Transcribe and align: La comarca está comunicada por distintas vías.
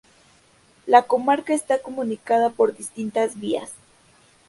La 0.87 1.03
comarca 1.03 1.53
está 1.53 1.77
comunicada 1.83 2.49
por 2.49 2.75
distintas 2.75 3.39
vías. 3.39 3.71